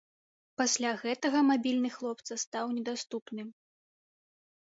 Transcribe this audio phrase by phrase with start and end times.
[0.61, 3.47] Пасля гэтага мабільны хлопца стаў недаступным.